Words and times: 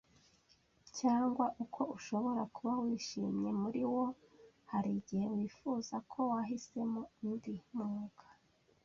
cyangwa 0.99 1.45
uko 1.63 1.81
ushobora 1.97 2.41
kuba 2.55 2.73
wishimye 2.83 3.49
muriwo, 3.61 4.03
hari 4.71 4.89
igihe 4.99 5.25
wifuza 5.35 5.95
ko 6.11 6.19
wahisemo 6.31 7.01
undi 7.25 7.53
mwuga. 7.77 8.25